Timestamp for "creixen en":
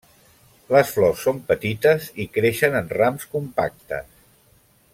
2.39-2.89